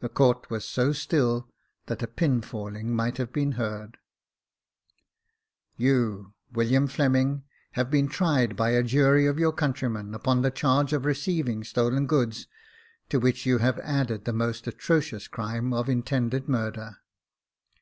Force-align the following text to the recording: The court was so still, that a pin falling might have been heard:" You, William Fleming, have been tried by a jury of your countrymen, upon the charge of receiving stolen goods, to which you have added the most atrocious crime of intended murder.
The 0.00 0.08
court 0.08 0.48
was 0.48 0.64
so 0.64 0.94
still, 0.94 1.46
that 1.84 2.02
a 2.02 2.06
pin 2.06 2.40
falling 2.40 2.96
might 2.96 3.18
have 3.18 3.34
been 3.34 3.52
heard:" 3.52 3.98
You, 5.86 6.32
William 6.52 6.86
Fleming, 6.86 7.44
have 7.72 7.90
been 7.90 8.08
tried 8.08 8.56
by 8.56 8.70
a 8.70 8.82
jury 8.82 9.26
of 9.26 9.38
your 9.38 9.52
countrymen, 9.52 10.14
upon 10.14 10.40
the 10.40 10.50
charge 10.50 10.94
of 10.94 11.04
receiving 11.04 11.64
stolen 11.64 12.06
goods, 12.06 12.46
to 13.10 13.20
which 13.20 13.44
you 13.44 13.58
have 13.58 13.78
added 13.80 14.24
the 14.24 14.32
most 14.32 14.66
atrocious 14.66 15.28
crime 15.28 15.74
of 15.74 15.86
intended 15.90 16.48
murder. 16.48 16.96